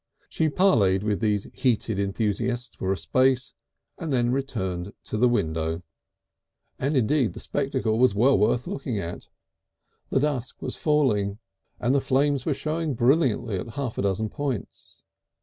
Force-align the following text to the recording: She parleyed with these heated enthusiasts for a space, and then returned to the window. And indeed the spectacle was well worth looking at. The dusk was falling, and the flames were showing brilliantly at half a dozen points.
She 0.29 0.49
parleyed 0.49 1.03
with 1.03 1.19
these 1.19 1.45
heated 1.53 1.99
enthusiasts 1.99 2.75
for 2.75 2.91
a 2.91 2.97
space, 2.97 3.53
and 3.99 4.11
then 4.11 4.31
returned 4.31 4.93
to 5.03 5.15
the 5.15 5.29
window. 5.29 5.83
And 6.79 6.97
indeed 6.97 7.33
the 7.33 7.39
spectacle 7.39 7.99
was 7.99 8.15
well 8.15 8.35
worth 8.35 8.65
looking 8.65 8.97
at. 8.97 9.27
The 10.09 10.19
dusk 10.19 10.59
was 10.59 10.75
falling, 10.75 11.37
and 11.79 11.93
the 11.93 12.01
flames 12.01 12.47
were 12.47 12.55
showing 12.55 12.95
brilliantly 12.95 13.57
at 13.59 13.75
half 13.75 13.95
a 13.99 14.01
dozen 14.01 14.29
points. 14.29 15.03